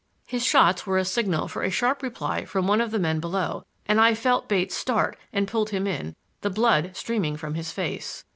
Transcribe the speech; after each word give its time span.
His 0.25 0.43
shots 0.43 0.87
were 0.87 0.97
a 0.97 1.05
signal 1.05 1.47
for 1.47 1.61
a 1.61 1.69
sharp 1.69 2.01
reply 2.01 2.43
from 2.43 2.65
one 2.65 2.81
of 2.81 2.89
the 2.89 2.97
men 2.97 3.19
below, 3.19 3.65
and 3.85 4.01
I 4.01 4.15
felt 4.15 4.49
Bates 4.49 4.73
start, 4.75 5.15
and 5.31 5.47
pulled 5.47 5.69
him 5.69 5.85
in, 5.85 6.15
the 6.41 6.49
blood 6.49 6.95
streaming 6.95 7.37
from 7.37 7.53
his 7.53 7.71
face. 7.71 8.23